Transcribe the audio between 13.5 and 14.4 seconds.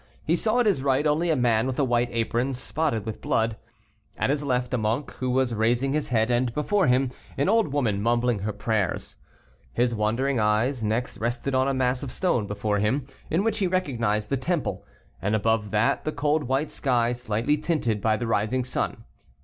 he recognized the